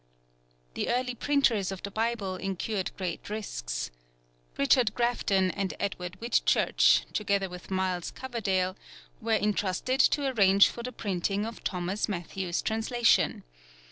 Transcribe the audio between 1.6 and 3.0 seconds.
of the Bible incurred